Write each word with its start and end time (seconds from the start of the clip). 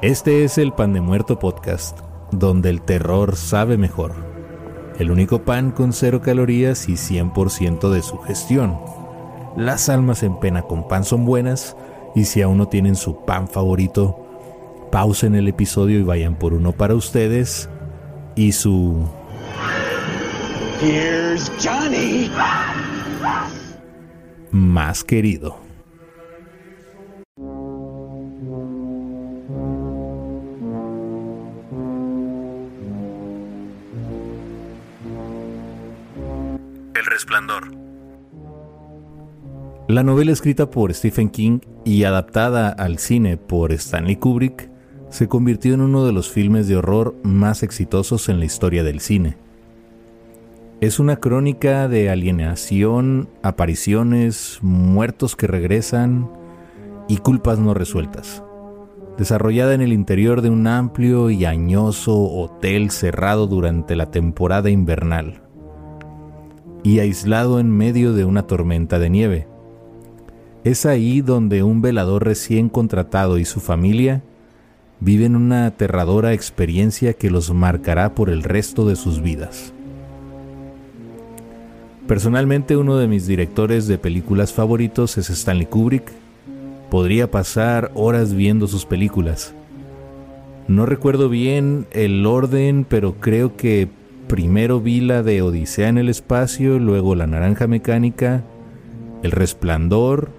Este 0.00 0.44
es 0.44 0.58
el 0.58 0.72
Pan 0.72 0.92
de 0.92 1.00
Muerto 1.00 1.40
Podcast, 1.40 1.98
donde 2.30 2.70
el 2.70 2.82
terror 2.82 3.34
sabe 3.34 3.76
mejor. 3.76 4.37
El 4.98 5.12
único 5.12 5.42
pan 5.42 5.70
con 5.70 5.92
cero 5.92 6.20
calorías 6.20 6.88
y 6.88 6.94
100% 6.94 7.88
de 7.88 8.02
su 8.02 8.18
gestión. 8.18 8.80
Las 9.56 9.88
almas 9.88 10.24
en 10.24 10.40
pena 10.40 10.62
con 10.62 10.88
pan 10.88 11.04
son 11.04 11.24
buenas 11.24 11.76
y 12.16 12.24
si 12.24 12.42
aún 12.42 12.58
no 12.58 12.66
tienen 12.66 12.96
su 12.96 13.24
pan 13.24 13.46
favorito, 13.46 14.26
pausen 14.90 15.36
el 15.36 15.46
episodio 15.46 16.00
y 16.00 16.02
vayan 16.02 16.36
por 16.36 16.52
uno 16.52 16.72
para 16.72 16.94
ustedes 16.94 17.68
y 18.34 18.52
su... 18.52 19.08
Here's 20.82 21.50
Johnny. 21.62 22.30
Más 24.50 25.04
querido. 25.04 25.67
La 39.88 40.02
novela 40.02 40.32
escrita 40.32 40.70
por 40.70 40.92
Stephen 40.92 41.30
King 41.30 41.60
y 41.86 42.04
adaptada 42.04 42.68
al 42.68 42.98
cine 42.98 43.38
por 43.38 43.72
Stanley 43.72 44.16
Kubrick 44.16 44.70
se 45.08 45.28
convirtió 45.28 45.72
en 45.72 45.80
uno 45.80 46.04
de 46.04 46.12
los 46.12 46.28
filmes 46.28 46.68
de 46.68 46.76
horror 46.76 47.14
más 47.22 47.62
exitosos 47.62 48.28
en 48.28 48.38
la 48.38 48.44
historia 48.44 48.84
del 48.84 49.00
cine. 49.00 49.38
Es 50.82 51.00
una 51.00 51.16
crónica 51.16 51.88
de 51.88 52.10
alienación, 52.10 53.30
apariciones, 53.42 54.58
muertos 54.60 55.34
que 55.34 55.46
regresan 55.46 56.30
y 57.08 57.16
culpas 57.16 57.58
no 57.58 57.72
resueltas. 57.72 58.42
Desarrollada 59.16 59.72
en 59.72 59.80
el 59.80 59.94
interior 59.94 60.42
de 60.42 60.50
un 60.50 60.66
amplio 60.66 61.30
y 61.30 61.46
añoso 61.46 62.14
hotel 62.14 62.90
cerrado 62.90 63.46
durante 63.46 63.96
la 63.96 64.10
temporada 64.10 64.68
invernal 64.68 65.47
y 66.88 67.00
aislado 67.00 67.60
en 67.60 67.70
medio 67.70 68.14
de 68.14 68.24
una 68.24 68.46
tormenta 68.46 68.98
de 68.98 69.10
nieve. 69.10 69.46
Es 70.64 70.86
ahí 70.86 71.20
donde 71.20 71.62
un 71.62 71.82
velador 71.82 72.24
recién 72.24 72.70
contratado 72.70 73.36
y 73.36 73.44
su 73.44 73.60
familia 73.60 74.22
viven 74.98 75.36
una 75.36 75.66
aterradora 75.66 76.32
experiencia 76.32 77.12
que 77.12 77.30
los 77.30 77.52
marcará 77.52 78.14
por 78.14 78.30
el 78.30 78.42
resto 78.42 78.88
de 78.88 78.96
sus 78.96 79.20
vidas. 79.20 79.74
Personalmente 82.06 82.74
uno 82.78 82.96
de 82.96 83.06
mis 83.06 83.26
directores 83.26 83.86
de 83.86 83.98
películas 83.98 84.54
favoritos 84.54 85.18
es 85.18 85.28
Stanley 85.28 85.66
Kubrick. 85.66 86.10
Podría 86.90 87.30
pasar 87.30 87.90
horas 87.96 88.32
viendo 88.32 88.66
sus 88.66 88.86
películas. 88.86 89.52
No 90.68 90.86
recuerdo 90.86 91.28
bien 91.28 91.86
el 91.90 92.24
orden, 92.24 92.86
pero 92.88 93.16
creo 93.20 93.56
que 93.56 93.90
primero 94.28 94.80
vi 94.80 95.00
la 95.00 95.22
de 95.22 95.42
Odisea 95.42 95.88
en 95.88 95.98
el 95.98 96.08
espacio, 96.08 96.78
luego 96.78 97.14
La 97.14 97.26
Naranja 97.26 97.66
Mecánica, 97.66 98.44
El 99.22 99.32
Resplandor 99.32 100.30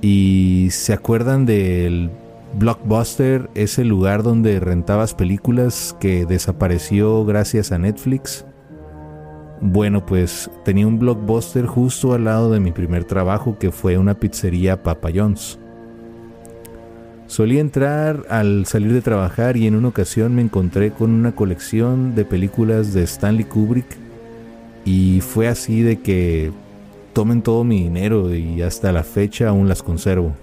y 0.00 0.68
¿se 0.70 0.92
acuerdan 0.92 1.46
del 1.46 2.10
Blockbuster, 2.58 3.50
ese 3.54 3.84
lugar 3.84 4.22
donde 4.22 4.60
rentabas 4.60 5.14
películas 5.14 5.96
que 6.00 6.24
desapareció 6.26 7.24
gracias 7.24 7.72
a 7.72 7.78
Netflix? 7.78 8.44
Bueno, 9.60 10.04
pues 10.04 10.50
tenía 10.64 10.86
un 10.86 10.98
blockbuster 10.98 11.66
justo 11.66 12.12
al 12.12 12.24
lado 12.24 12.50
de 12.50 12.60
mi 12.60 12.70
primer 12.72 13.04
trabajo 13.04 13.58
que 13.58 13.70
fue 13.70 13.96
una 13.96 14.14
pizzería 14.14 14.82
Papa 14.82 15.08
John's. 15.14 15.58
Solía 17.26 17.60
entrar 17.60 18.24
al 18.28 18.66
salir 18.66 18.92
de 18.92 19.00
trabajar 19.00 19.56
y 19.56 19.66
en 19.66 19.74
una 19.74 19.88
ocasión 19.88 20.34
me 20.34 20.42
encontré 20.42 20.90
con 20.90 21.10
una 21.10 21.34
colección 21.34 22.14
de 22.14 22.24
películas 22.24 22.92
de 22.92 23.02
Stanley 23.04 23.44
Kubrick 23.44 23.96
y 24.84 25.20
fue 25.20 25.48
así 25.48 25.82
de 25.82 26.00
que 26.00 26.52
tomen 27.14 27.42
todo 27.42 27.64
mi 27.64 27.82
dinero 27.82 28.34
y 28.34 28.60
hasta 28.60 28.92
la 28.92 29.02
fecha 29.02 29.48
aún 29.48 29.68
las 29.68 29.82
conservo. 29.82 30.34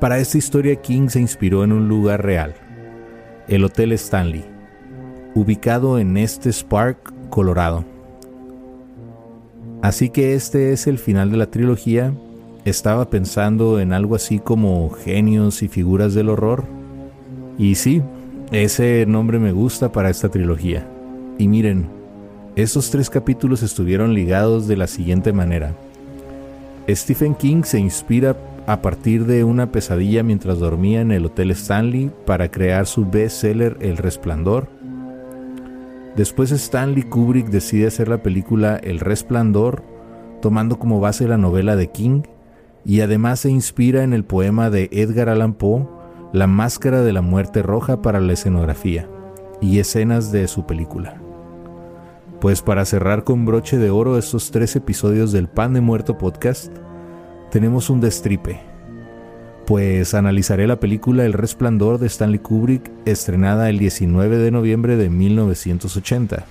Para 0.00 0.18
esta 0.18 0.38
historia 0.38 0.76
King 0.76 1.08
se 1.08 1.20
inspiró 1.20 1.64
en 1.64 1.72
un 1.72 1.88
lugar 1.88 2.24
real, 2.24 2.54
el 3.48 3.64
Hotel 3.64 3.92
Stanley, 3.92 4.44
ubicado 5.34 5.98
en 5.98 6.16
Estes 6.16 6.64
Park, 6.64 7.12
Colorado. 7.28 7.84
Así 9.82 10.08
que 10.08 10.34
este 10.34 10.72
es 10.72 10.86
el 10.86 10.98
final 10.98 11.30
de 11.30 11.36
la 11.36 11.50
trilogía. 11.50 12.12
Estaba 12.66 13.08
pensando 13.10 13.78
en 13.78 13.92
algo 13.92 14.16
así 14.16 14.40
como 14.40 14.90
genios 14.90 15.62
y 15.62 15.68
figuras 15.68 16.14
del 16.14 16.28
horror. 16.28 16.64
Y 17.58 17.76
sí, 17.76 18.02
ese 18.50 19.06
nombre 19.06 19.38
me 19.38 19.52
gusta 19.52 19.92
para 19.92 20.10
esta 20.10 20.30
trilogía. 20.30 20.84
Y 21.38 21.46
miren, 21.46 21.86
estos 22.56 22.90
tres 22.90 23.08
capítulos 23.08 23.62
estuvieron 23.62 24.14
ligados 24.14 24.66
de 24.66 24.76
la 24.76 24.88
siguiente 24.88 25.32
manera. 25.32 25.76
Stephen 26.88 27.36
King 27.36 27.62
se 27.62 27.78
inspira 27.78 28.36
a 28.66 28.82
partir 28.82 29.26
de 29.26 29.44
una 29.44 29.70
pesadilla 29.70 30.24
mientras 30.24 30.58
dormía 30.58 31.02
en 31.02 31.12
el 31.12 31.26
Hotel 31.26 31.52
Stanley 31.52 32.10
para 32.24 32.50
crear 32.50 32.88
su 32.88 33.06
bestseller 33.06 33.76
El 33.80 33.96
Resplandor. 33.96 34.66
Después 36.16 36.50
Stanley 36.50 37.04
Kubrick 37.04 37.46
decide 37.46 37.86
hacer 37.86 38.08
la 38.08 38.24
película 38.24 38.76
El 38.76 38.98
Resplandor, 38.98 39.84
tomando 40.42 40.80
como 40.80 40.98
base 40.98 41.28
la 41.28 41.38
novela 41.38 41.76
de 41.76 41.90
King, 41.90 42.22
y 42.86 43.00
además 43.00 43.40
se 43.40 43.50
inspira 43.50 44.04
en 44.04 44.12
el 44.12 44.24
poema 44.24 44.70
de 44.70 44.88
Edgar 44.92 45.28
Allan 45.28 45.54
Poe, 45.54 45.88
La 46.32 46.46
Máscara 46.46 47.02
de 47.02 47.12
la 47.12 47.20
Muerte 47.20 47.62
Roja 47.62 48.00
para 48.00 48.20
la 48.20 48.32
escenografía 48.32 49.08
y 49.60 49.80
escenas 49.80 50.30
de 50.30 50.46
su 50.46 50.66
película. 50.66 51.20
Pues 52.40 52.62
para 52.62 52.84
cerrar 52.84 53.24
con 53.24 53.44
broche 53.44 53.76
de 53.78 53.90
oro 53.90 54.18
estos 54.18 54.52
tres 54.52 54.76
episodios 54.76 55.32
del 55.32 55.48
Pan 55.48 55.72
de 55.72 55.80
Muerto 55.80 56.16
podcast, 56.16 56.72
tenemos 57.50 57.90
un 57.90 58.00
destripe. 58.00 58.60
Pues 59.66 60.14
analizaré 60.14 60.68
la 60.68 60.78
película 60.78 61.24
El 61.24 61.32
Resplandor 61.32 61.98
de 61.98 62.06
Stanley 62.06 62.38
Kubrick, 62.38 62.88
estrenada 63.04 63.68
el 63.68 63.80
19 63.80 64.38
de 64.38 64.50
noviembre 64.52 64.96
de 64.96 65.10
1980. 65.10 66.44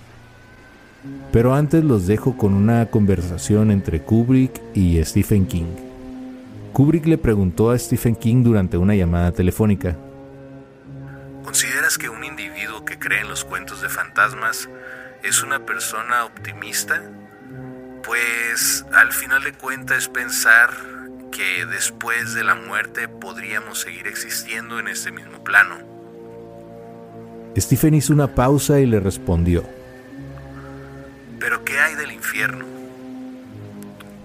Pero 1.31 1.53
antes 1.53 1.81
los 1.83 2.07
dejo 2.07 2.35
con 2.35 2.53
una 2.53 2.87
conversación 2.87 3.71
entre 3.71 4.01
Kubrick 4.01 4.61
y 4.73 5.01
Stephen 5.05 5.45
King. 5.45 5.84
Kubrick 6.75 7.05
le 7.05 7.17
preguntó 7.17 7.69
a 7.69 7.79
Stephen 7.79 8.17
King 8.17 8.43
durante 8.43 8.75
una 8.75 8.95
llamada 8.95 9.31
telefónica. 9.31 9.95
¿Consideras 11.41 11.97
que 11.97 12.09
un 12.09 12.25
individuo 12.25 12.83
que 12.83 12.99
cree 12.99 13.21
en 13.21 13.29
los 13.29 13.45
cuentos 13.45 13.81
de 13.81 13.87
fantasmas 13.87 14.67
es 15.23 15.41
una 15.41 15.65
persona 15.65 16.25
optimista? 16.25 17.01
Pues 18.03 18.85
al 18.91 19.13
final 19.13 19.41
de 19.45 19.53
cuentas 19.53 20.09
pensar 20.09 20.69
que 21.31 21.65
después 21.65 22.33
de 22.33 22.43
la 22.43 22.55
muerte 22.55 23.07
podríamos 23.07 23.79
seguir 23.79 24.07
existiendo 24.07 24.77
en 24.77 24.89
este 24.89 25.13
mismo 25.13 25.41
plano. 25.45 25.77
Stephen 27.57 27.93
hizo 27.93 28.11
una 28.11 28.35
pausa 28.35 28.81
y 28.81 28.85
le 28.85 28.99
respondió. 28.99 29.63
¿Pero 31.39 31.63
qué 31.63 31.79
hay 31.79 31.95
del 31.95 32.11
infierno? 32.11 32.65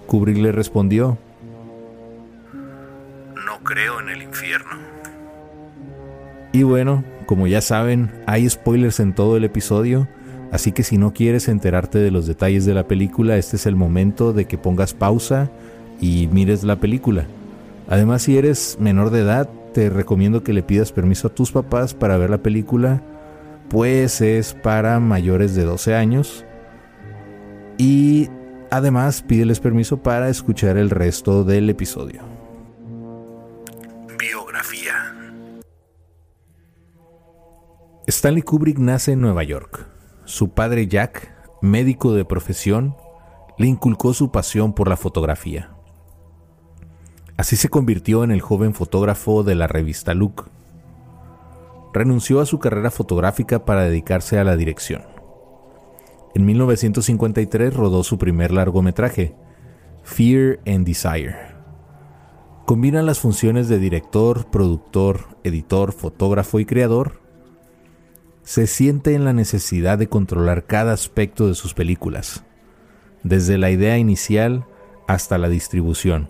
Kubrick 0.05 0.35
le 0.35 0.51
respondió. 0.51 1.17
Creo 3.63 3.99
en 3.99 4.09
el 4.09 4.23
infierno. 4.23 4.71
Y 6.53 6.63
bueno, 6.63 7.03
como 7.25 7.47
ya 7.47 7.61
saben, 7.61 8.11
hay 8.25 8.49
spoilers 8.49 8.99
en 8.99 9.13
todo 9.13 9.37
el 9.37 9.45
episodio, 9.45 10.07
así 10.51 10.71
que 10.71 10.83
si 10.83 10.97
no 10.97 11.13
quieres 11.13 11.47
enterarte 11.47 11.99
de 11.99 12.11
los 12.11 12.27
detalles 12.27 12.65
de 12.65 12.73
la 12.73 12.87
película, 12.87 13.37
este 13.37 13.55
es 13.55 13.65
el 13.65 13.75
momento 13.75 14.33
de 14.33 14.45
que 14.45 14.57
pongas 14.57 14.93
pausa 14.93 15.49
y 16.01 16.27
mires 16.31 16.63
la 16.63 16.75
película. 16.75 17.25
Además, 17.87 18.23
si 18.23 18.37
eres 18.37 18.77
menor 18.79 19.11
de 19.11 19.21
edad, 19.21 19.49
te 19.73 19.89
recomiendo 19.89 20.43
que 20.43 20.53
le 20.53 20.63
pidas 20.63 20.91
permiso 20.91 21.27
a 21.27 21.33
tus 21.33 21.51
papás 21.51 21.93
para 21.93 22.17
ver 22.17 22.29
la 22.29 22.39
película, 22.43 23.01
pues 23.69 24.19
es 24.19 24.53
para 24.53 24.99
mayores 24.99 25.55
de 25.55 25.63
12 25.63 25.95
años. 25.95 26.45
Y 27.77 28.29
además, 28.69 29.21
pídeles 29.21 29.59
permiso 29.59 29.97
para 30.03 30.29
escuchar 30.29 30.77
el 30.77 30.89
resto 30.89 31.43
del 31.43 31.69
episodio. 31.69 32.30
Stanley 38.07 38.41
Kubrick 38.41 38.79
nace 38.79 39.11
en 39.11 39.21
Nueva 39.21 39.43
York. 39.43 39.87
Su 40.25 40.49
padre 40.49 40.87
Jack, 40.87 41.31
médico 41.61 42.13
de 42.13 42.25
profesión, 42.25 42.95
le 43.59 43.67
inculcó 43.67 44.15
su 44.15 44.31
pasión 44.31 44.73
por 44.73 44.87
la 44.87 44.97
fotografía. 44.97 45.75
Así 47.37 47.55
se 47.55 47.69
convirtió 47.69 48.23
en 48.23 48.31
el 48.31 48.41
joven 48.41 48.73
fotógrafo 48.73 49.43
de 49.43 49.53
la 49.53 49.67
revista 49.67 50.15
Look. 50.15 50.49
Renunció 51.93 52.41
a 52.41 52.47
su 52.47 52.57
carrera 52.57 52.89
fotográfica 52.89 53.65
para 53.65 53.83
dedicarse 53.83 54.39
a 54.39 54.43
la 54.43 54.55
dirección. 54.55 55.03
En 56.33 56.45
1953 56.45 57.73
rodó 57.75 58.03
su 58.03 58.17
primer 58.17 58.51
largometraje, 58.51 59.35
Fear 60.03 60.59
and 60.65 60.87
Desire. 60.87 61.35
Combina 62.65 63.03
las 63.03 63.19
funciones 63.19 63.67
de 63.67 63.77
director, 63.77 64.49
productor, 64.49 65.37
editor, 65.43 65.91
fotógrafo 65.91 66.59
y 66.59 66.65
creador. 66.65 67.21
Se 68.43 68.67
siente 68.67 69.13
en 69.13 69.23
la 69.23 69.33
necesidad 69.33 69.97
de 69.97 70.07
controlar 70.07 70.65
cada 70.65 70.93
aspecto 70.93 71.47
de 71.47 71.55
sus 71.55 71.73
películas, 71.73 72.43
desde 73.23 73.57
la 73.57 73.69
idea 73.69 73.97
inicial 73.97 74.65
hasta 75.07 75.37
la 75.37 75.49
distribución. 75.49 76.29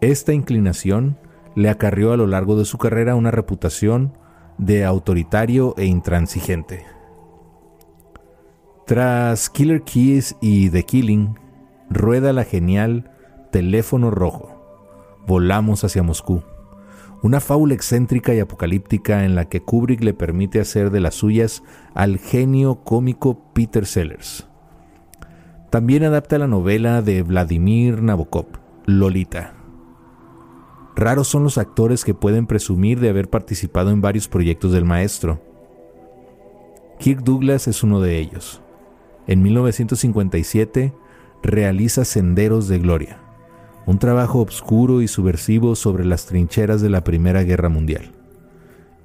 Esta 0.00 0.32
inclinación 0.32 1.18
le 1.54 1.68
acarrió 1.68 2.12
a 2.12 2.16
lo 2.16 2.26
largo 2.26 2.56
de 2.56 2.64
su 2.64 2.78
carrera 2.78 3.14
una 3.14 3.30
reputación 3.30 4.16
de 4.58 4.84
autoritario 4.84 5.74
e 5.76 5.86
intransigente. 5.86 6.84
Tras 8.86 9.48
Killer 9.50 9.82
Keys 9.82 10.36
y 10.40 10.70
The 10.70 10.82
Killing, 10.84 11.38
rueda 11.88 12.32
la 12.32 12.44
genial 12.44 13.10
Teléfono 13.52 14.10
Rojo. 14.10 14.56
Volamos 15.26 15.84
hacia 15.84 16.02
Moscú. 16.02 16.42
Una 17.22 17.40
fábula 17.40 17.74
excéntrica 17.74 18.34
y 18.34 18.40
apocalíptica 18.40 19.24
en 19.26 19.34
la 19.34 19.46
que 19.46 19.60
Kubrick 19.60 20.02
le 20.02 20.14
permite 20.14 20.58
hacer 20.58 20.90
de 20.90 21.00
las 21.00 21.16
suyas 21.16 21.62
al 21.94 22.18
genio 22.18 22.76
cómico 22.82 23.52
Peter 23.52 23.84
Sellers. 23.84 24.48
También 25.68 26.02
adapta 26.02 26.38
la 26.38 26.46
novela 26.46 27.02
de 27.02 27.22
Vladimir 27.22 28.02
Nabokov, 28.02 28.46
Lolita. 28.86 29.54
Raros 30.96 31.28
son 31.28 31.44
los 31.44 31.58
actores 31.58 32.04
que 32.04 32.14
pueden 32.14 32.46
presumir 32.46 33.00
de 33.00 33.10
haber 33.10 33.28
participado 33.28 33.90
en 33.90 34.00
varios 34.00 34.26
proyectos 34.26 34.72
del 34.72 34.86
maestro. 34.86 35.42
Kirk 36.98 37.22
Douglas 37.22 37.68
es 37.68 37.82
uno 37.82 38.00
de 38.00 38.18
ellos. 38.18 38.62
En 39.26 39.42
1957 39.42 40.94
realiza 41.42 42.04
Senderos 42.04 42.66
de 42.66 42.78
Gloria, 42.78 43.20
un 43.86 43.98
trabajo 43.98 44.40
obscuro 44.40 45.02
y 45.02 45.08
subversivo 45.08 45.74
sobre 45.74 46.04
las 46.04 46.26
trincheras 46.26 46.80
de 46.80 46.90
la 46.90 47.02
Primera 47.02 47.42
Guerra 47.42 47.68
Mundial 47.68 48.12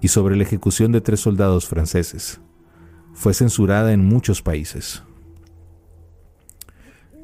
y 0.02 0.10
sobre 0.10 0.36
la 0.36 0.44
ejecución 0.44 0.92
de 0.92 1.02
tres 1.02 1.22
soldados 1.22 1.68
franceses. 1.68 2.40
Fue 3.14 3.34
censurada 3.34 3.94
en 3.94 4.06
muchos 4.06 4.42
países. 4.42 5.04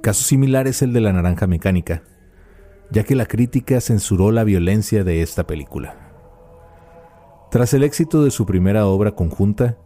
Caso 0.01 0.23
similar 0.23 0.67
es 0.67 0.81
el 0.81 0.93
de 0.93 1.01
La 1.01 1.13
Naranja 1.13 1.45
Mecánica, 1.45 2.03
ya 2.89 3.03
que 3.03 3.15
la 3.15 3.25
crítica 3.25 3.79
censuró 3.81 4.31
la 4.31 4.43
violencia 4.43 5.03
de 5.03 5.21
esta 5.21 5.45
película. 5.45 5.95
Tras 7.51 7.73
el 7.73 7.83
éxito 7.83 8.23
de 8.23 8.31
su 8.31 8.45
primera 8.45 8.85
obra 8.87 9.11
conjunta, 9.11 9.77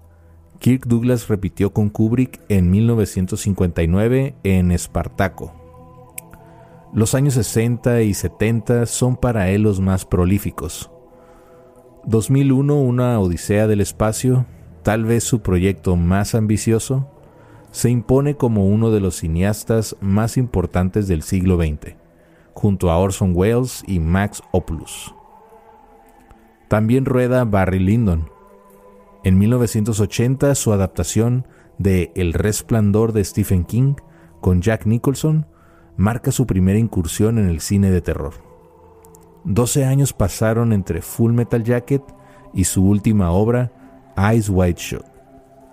Kirk 0.59 0.85
Douglas 0.85 1.27
repitió 1.27 1.73
con 1.73 1.89
Kubrick 1.89 2.39
en 2.47 2.71
1959 2.71 4.35
en 4.43 4.71
Espartaco. 4.71 5.64
Los 6.95 7.13
años 7.13 7.33
60 7.33 8.03
y 8.03 8.13
70 8.13 8.85
son 8.85 9.17
para 9.17 9.49
él 9.49 9.63
los 9.63 9.81
más 9.81 10.05
prolíficos. 10.05 10.89
2001, 12.05 12.73
Una 12.73 13.19
Odisea 13.19 13.67
del 13.67 13.81
Espacio, 13.81 14.45
tal 14.81 15.03
vez 15.03 15.25
su 15.25 15.41
proyecto 15.41 15.97
más 15.97 16.35
ambicioso, 16.35 17.11
se 17.71 17.89
impone 17.89 18.37
como 18.37 18.65
uno 18.65 18.91
de 18.91 19.01
los 19.01 19.17
cineastas 19.17 19.97
más 19.99 20.37
importantes 20.37 21.09
del 21.09 21.21
siglo 21.21 21.57
XX, 21.57 21.97
junto 22.53 22.89
a 22.89 22.97
Orson 22.97 23.33
Welles 23.35 23.83
y 23.85 23.99
Max 23.99 24.41
Opulus. 24.51 25.13
También 26.69 27.03
rueda 27.03 27.43
Barry 27.43 27.79
Lyndon, 27.79 28.29
en 29.25 29.37
1980, 29.37 30.55
su 30.55 30.71
adaptación 30.71 31.45
de 31.77 32.13
El 32.15 32.31
Resplandor 32.31 33.11
de 33.11 33.25
Stephen 33.25 33.65
King 33.65 33.95
con 34.39 34.61
Jack 34.61 34.85
Nicholson 34.85 35.45
marca 35.97 36.31
su 36.31 36.45
primera 36.45 36.79
incursión 36.79 37.37
en 37.37 37.49
el 37.49 37.61
cine 37.61 37.91
de 37.91 38.01
terror. 38.01 38.33
Doce 39.43 39.85
años 39.85 40.13
pasaron 40.13 40.73
entre 40.73 41.01
Full 41.01 41.33
Metal 41.33 41.63
Jacket 41.63 42.01
y 42.53 42.63
su 42.65 42.85
última 42.85 43.31
obra, 43.31 43.71
Eyes 44.17 44.49
Wide 44.49 44.77
Shut, 44.77 45.05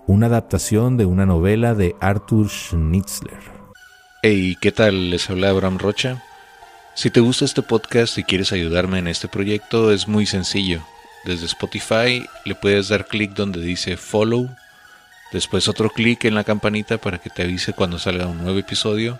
una 0.07 0.27
adaptación 0.27 0.97
de 0.97 1.05
una 1.05 1.25
novela 1.25 1.73
de 1.75 1.95
Arthur 1.99 2.49
Schnitzler. 2.49 3.39
Hey, 4.21 4.55
¿qué 4.61 4.71
tal? 4.71 5.09
Les 5.09 5.29
habla 5.29 5.49
Abraham 5.49 5.79
Rocha. 5.79 6.23
Si 6.93 7.09
te 7.09 7.19
gusta 7.19 7.45
este 7.45 7.61
podcast 7.61 8.17
y 8.17 8.23
quieres 8.23 8.51
ayudarme 8.51 8.99
en 8.99 9.07
este 9.07 9.27
proyecto, 9.27 9.91
es 9.91 10.07
muy 10.07 10.25
sencillo 10.25 10.81
desde 11.23 11.45
Spotify 11.45 12.25
le 12.45 12.55
puedes 12.55 12.89
dar 12.89 13.07
clic 13.07 13.31
donde 13.31 13.61
dice 13.61 13.97
follow, 13.97 14.49
después 15.31 15.67
otro 15.67 15.89
clic 15.89 16.25
en 16.25 16.35
la 16.35 16.43
campanita 16.43 16.97
para 16.97 17.17
que 17.17 17.29
te 17.29 17.43
avise 17.43 17.73
cuando 17.73 17.97
salga 17.97 18.27
un 18.27 18.43
nuevo 18.43 18.59
episodio 18.59 19.19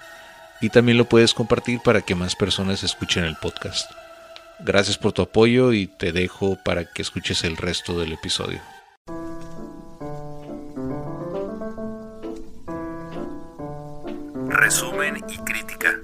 y 0.64 0.70
también 0.70 0.98
lo 0.98 1.04
puedes 1.04 1.34
compartir 1.34 1.82
para 1.82 2.00
que 2.00 2.16
más 2.16 2.38
personas 2.38 2.84
escuchen 2.84 3.26
el 3.26 3.36
podcast. 3.36 3.92
Gracias 4.62 4.98
por 4.98 5.12
tu 5.12 5.22
apoyo 5.22 5.74
y 5.74 5.88
te 5.88 6.14
dejo 6.14 6.58
para 6.64 6.86
que 6.86 7.02
escuches 7.02 7.44
el 7.44 7.58
resto 7.58 8.00
del 8.00 8.14
episodio. 8.14 8.62
Resumen 14.48 15.18
y 15.28 15.38
crítica. 15.40 16.00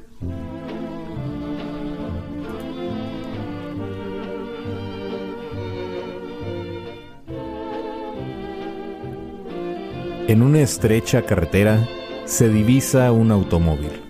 En 10.27 10.41
una 10.41 10.59
estrecha 10.59 11.21
carretera 11.21 11.87
se 12.25 12.49
divisa 12.49 13.09
un 13.13 13.31
automóvil, 13.31 14.08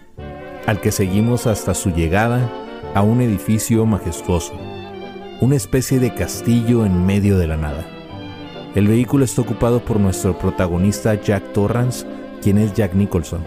al 0.70 0.82
que 0.82 0.92
seguimos 0.92 1.48
hasta 1.48 1.74
su 1.74 1.90
llegada 1.90 2.48
a 2.94 3.02
un 3.02 3.22
edificio 3.22 3.88
majestuoso, 3.88 4.54
una 5.42 5.56
especie 5.56 6.00
de 6.00 6.14
castillo 6.14 6.86
en 6.86 7.08
medio 7.08 7.40
de 7.40 7.48
la 7.48 7.58
nada. 7.58 7.88
El 8.76 8.88
vehículo 8.88 9.26
está 9.26 9.42
ocupado 9.42 9.80
por 9.80 10.00
nuestro 10.00 10.38
protagonista 10.38 11.20
Jack 11.20 11.54
Torrance, 11.54 12.06
quien 12.44 12.60
es 12.60 12.76
Jack 12.76 12.94
Nicholson. 12.94 13.44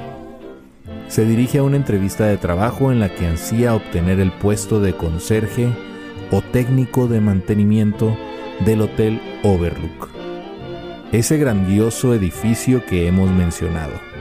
Se 1.06 1.24
dirige 1.24 1.58
a 1.58 1.62
una 1.62 1.76
entrevista 1.76 2.26
de 2.26 2.38
trabajo 2.38 2.90
en 2.90 2.98
la 2.98 3.14
que 3.14 3.28
ansía 3.28 3.76
obtener 3.76 4.18
el 4.18 4.32
puesto 4.32 4.80
de 4.80 4.96
conserje 4.96 5.68
o 6.32 6.42
técnico 6.42 7.06
de 7.06 7.20
mantenimiento 7.20 8.16
del 8.66 8.80
Hotel 8.80 9.20
Overlook 9.44 10.10
ese 11.12 11.36
grandioso 11.36 12.14
edificio 12.14 12.86
que 12.86 13.06
hemos 13.06 13.30
mencionado. 13.30 14.11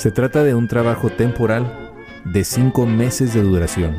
Se 0.00 0.10
trata 0.10 0.42
de 0.44 0.54
un 0.54 0.66
trabajo 0.66 1.10
temporal 1.10 1.92
de 2.24 2.42
cinco 2.42 2.86
meses 2.86 3.34
de 3.34 3.42
duración, 3.42 3.98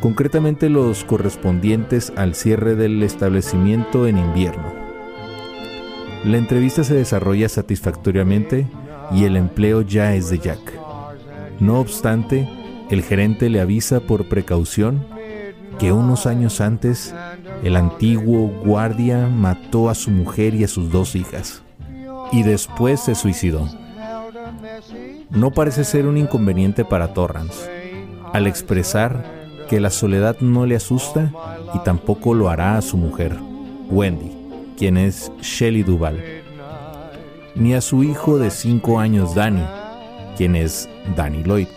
concretamente 0.00 0.68
los 0.68 1.02
correspondientes 1.02 2.12
al 2.14 2.36
cierre 2.36 2.76
del 2.76 3.02
establecimiento 3.02 4.06
en 4.06 4.18
invierno. 4.18 4.72
La 6.24 6.36
entrevista 6.36 6.84
se 6.84 6.94
desarrolla 6.94 7.48
satisfactoriamente 7.48 8.68
y 9.10 9.24
el 9.24 9.36
empleo 9.36 9.82
ya 9.82 10.14
es 10.14 10.30
de 10.30 10.38
Jack. 10.38 10.72
No 11.58 11.80
obstante, 11.80 12.48
el 12.88 13.02
gerente 13.02 13.50
le 13.50 13.60
avisa 13.60 13.98
por 13.98 14.28
precaución 14.28 15.04
que 15.80 15.90
unos 15.90 16.24
años 16.24 16.60
antes 16.60 17.16
el 17.64 17.74
antiguo 17.74 18.46
guardia 18.64 19.26
mató 19.26 19.90
a 19.90 19.96
su 19.96 20.12
mujer 20.12 20.54
y 20.54 20.62
a 20.62 20.68
sus 20.68 20.92
dos 20.92 21.16
hijas 21.16 21.64
y 22.30 22.44
después 22.44 23.00
se 23.00 23.16
suicidó. 23.16 23.68
No 25.30 25.50
parece 25.50 25.84
ser 25.84 26.06
un 26.06 26.16
inconveniente 26.16 26.84
para 26.86 27.12
Torrance, 27.12 27.70
al 28.32 28.46
expresar 28.46 29.24
que 29.68 29.78
la 29.78 29.90
soledad 29.90 30.38
no 30.40 30.64
le 30.64 30.76
asusta 30.76 31.32
y 31.74 31.78
tampoco 31.80 32.32
lo 32.32 32.48
hará 32.48 32.78
a 32.78 32.82
su 32.82 32.96
mujer, 32.96 33.36
Wendy, 33.90 34.32
quien 34.78 34.96
es 34.96 35.30
Shelley 35.42 35.82
Duval, 35.82 36.24
ni 37.54 37.74
a 37.74 37.82
su 37.82 38.02
hijo 38.02 38.38
de 38.38 38.50
cinco 38.50 38.98
años, 38.98 39.34
Danny, 39.34 39.64
quien 40.38 40.56
es 40.56 40.88
Danny 41.14 41.42
Lloyd. 41.42 41.68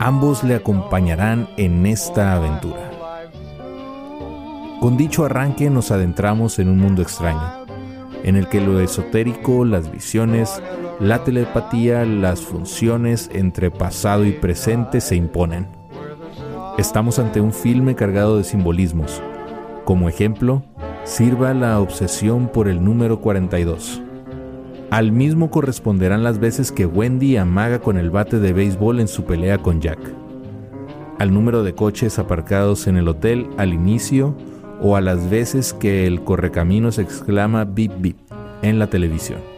Ambos 0.00 0.42
le 0.42 0.56
acompañarán 0.56 1.48
en 1.56 1.86
esta 1.86 2.32
aventura. 2.32 2.90
Con 4.80 4.96
dicho 4.96 5.24
arranque 5.24 5.70
nos 5.70 5.92
adentramos 5.92 6.58
en 6.58 6.68
un 6.68 6.78
mundo 6.78 7.00
extraño, 7.00 7.64
en 8.24 8.34
el 8.34 8.48
que 8.48 8.60
lo 8.60 8.80
esotérico, 8.80 9.64
las 9.64 9.90
visiones, 9.90 10.60
la 11.00 11.24
telepatía, 11.24 12.04
las 12.04 12.40
funciones 12.40 13.28
entre 13.32 13.70
pasado 13.70 14.24
y 14.24 14.32
presente 14.32 15.00
se 15.00 15.16
imponen. 15.16 15.66
Estamos 16.78 17.18
ante 17.18 17.40
un 17.40 17.52
filme 17.52 17.94
cargado 17.94 18.38
de 18.38 18.44
simbolismos. 18.44 19.20
Como 19.84 20.08
ejemplo, 20.08 20.62
sirva 21.04 21.52
la 21.52 21.80
obsesión 21.80 22.48
por 22.48 22.68
el 22.68 22.84
número 22.84 23.20
42. 23.20 24.02
Al 24.90 25.10
mismo 25.10 25.50
corresponderán 25.50 26.22
las 26.22 26.38
veces 26.38 26.70
que 26.70 26.86
Wendy 26.86 27.36
amaga 27.36 27.80
con 27.80 27.96
el 27.96 28.10
bate 28.10 28.38
de 28.38 28.52
béisbol 28.52 29.00
en 29.00 29.08
su 29.08 29.24
pelea 29.24 29.58
con 29.58 29.80
Jack. 29.80 29.98
Al 31.18 31.34
número 31.34 31.64
de 31.64 31.74
coches 31.74 32.18
aparcados 32.18 32.86
en 32.86 32.96
el 32.96 33.08
hotel 33.08 33.48
al 33.56 33.74
inicio 33.74 34.36
o 34.80 34.96
a 34.96 35.00
las 35.00 35.28
veces 35.28 35.72
que 35.72 36.06
el 36.06 36.22
correcaminos 36.22 36.98
exclama 36.98 37.64
bip 37.64 37.92
bip 37.98 38.16
en 38.62 38.78
la 38.78 38.88
televisión. 38.88 39.53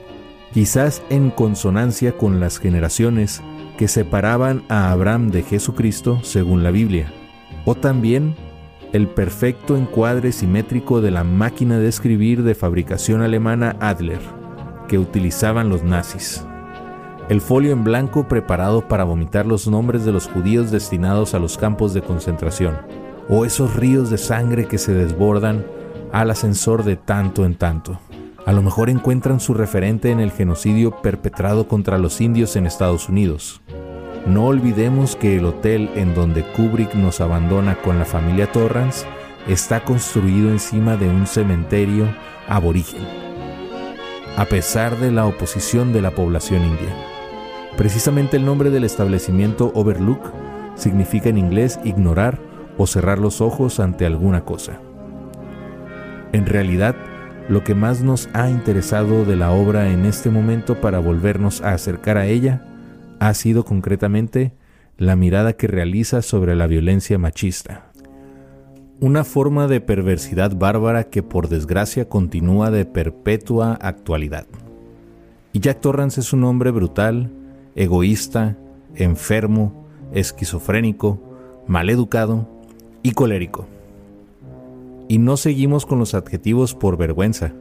Quizás 0.57 1.03
en 1.11 1.29
consonancia 1.29 2.17
con 2.17 2.41
las 2.41 2.59
generaciones 2.59 3.43
que 3.77 3.89
separaban 3.89 4.65
a 4.71 4.91
Abraham 4.91 5.31
de 5.31 5.43
Jesucristo 5.43 6.21
según 6.23 6.63
la 6.63 6.71
Biblia, 6.71 7.13
o 7.67 7.75
también 7.75 8.35
el 8.95 9.07
perfecto 9.07 9.77
encuadre 9.77 10.33
simétrico 10.33 11.03
de 11.03 11.11
la 11.11 11.25
máquina 11.25 11.79
de 11.79 11.89
escribir 11.89 12.43
de 12.43 12.55
fabricación 12.55 13.21
alemana 13.21 13.77
Adler, 13.81 14.23
que 14.89 14.99
utilizaban 14.99 15.69
los 15.69 15.83
nazis. 15.83 16.47
El 17.29 17.43
folio 17.43 17.73
en 17.73 17.85
blanco 17.85 18.27
preparado 18.27 18.89
para 18.89 19.05
vomitar 19.05 19.45
los 19.45 19.69
nombres 19.69 20.07
de 20.07 20.13
los 20.13 20.27
judíos 20.27 20.71
destinados 20.71 21.35
a 21.35 21.39
los 21.39 21.59
campos 21.59 21.93
de 21.93 22.01
concentración, 22.01 22.79
o 23.29 23.45
esos 23.45 23.77
ríos 23.77 24.09
de 24.09 24.17
sangre 24.17 24.65
que 24.65 24.79
se 24.79 24.95
desbordan 24.95 25.67
al 26.13 26.31
ascensor 26.31 26.83
de 26.83 26.97
tanto 26.97 27.45
en 27.45 27.57
tanto. 27.57 28.01
A 28.47 28.53
lo 28.53 28.63
mejor 28.63 28.91
encuentran 28.91 29.41
su 29.41 29.55
referente 29.55 30.13
en 30.13 30.21
el 30.21 30.31
genocidio 30.31 31.03
perpetrado 31.03 31.67
contra 31.67 31.99
los 31.99 32.21
indios 32.21 32.55
en 32.55 32.65
Estados 32.65 33.09
Unidos. 33.09 33.61
No 34.25 34.47
olvidemos 34.47 35.17
que 35.17 35.37
el 35.37 35.47
hotel 35.47 35.91
en 35.97 36.15
donde 36.15 36.45
Kubrick 36.53 36.95
nos 36.95 37.21
abandona 37.21 37.75
con 37.83 37.99
la 37.99 38.05
familia 38.05 38.51
Torrance 38.53 39.05
está 39.49 39.83
construido 39.83 40.49
encima 40.51 40.97
de 40.97 41.09
un 41.09 41.27
cementerio 41.27 42.07
aborigen, 42.47 43.03
a 44.37 44.45
pesar 44.45 44.97
de 44.97 45.11
la 45.11 45.27
oposición 45.27 45.93
de 45.93 46.03
la 46.03 46.13
población 46.13 46.65
india. 46.65 46.95
Precisamente 47.77 48.37
el 48.37 48.45
nombre 48.45 48.71
del 48.71 48.85
establecimiento 48.85 49.73
Overlook 49.75 50.23
significa 50.77 51.29
en 51.29 51.39
inglés 51.39 51.81
ignorar 51.83 52.39
o 52.79 52.87
cerrar 52.87 53.19
los 53.19 53.41
ojos 53.41 53.81
ante 53.81 54.07
alguna 54.07 54.45
cosa. 54.45 54.79
En 56.33 56.47
realidad, 56.47 56.95
lo 57.49 57.63
que 57.63 57.75
más 57.75 58.03
nos 58.03 58.29
ha 58.33 58.51
interesado 58.51 59.25
de 59.25 59.37
la 59.37 59.53
obra 59.53 59.91
en 59.93 60.05
este 60.05 60.31
momento 60.31 60.81
para 60.81 60.99
volvernos 60.99 61.63
a 61.63 61.75
acercar 61.75 62.19
a 62.19 62.27
ella 62.27 62.65
ha 63.21 63.33
sido 63.35 63.65
concretamente 63.65 64.53
la 64.99 65.15
mirada 65.15 65.53
que 65.53 65.67
realiza 65.67 66.23
sobre 66.23 66.57
la 66.57 66.67
violencia 66.67 67.19
machista. 67.19 67.93
Una 68.99 69.25
forma 69.25 69.69
de 69.69 69.81
perversidad 69.81 70.57
bárbara 70.57 71.05
que 71.05 71.23
por 71.23 71.49
desgracia 71.49 72.09
continúa 72.09 72.71
de 72.71 72.85
perpetua 72.85 73.75
actualidad. 73.81 74.47
Y 75.53 75.61
Jack 75.61 75.81
Torrance 75.81 76.21
es 76.21 76.33
un 76.33 76.45
hombre 76.45 76.71
brutal, 76.71 77.31
egoísta, 77.75 78.57
enfermo, 78.95 79.87
esquizofrénico, 80.13 81.21
maleducado 81.67 82.49
y 83.03 83.13
colérico. 83.13 83.67
Y 85.09 85.19
no 85.19 85.37
seguimos 85.37 85.87
con 85.87 85.99
los 85.99 86.15
adjetivos 86.15 86.75
por 86.75 86.97
vergüenza. 86.97 87.53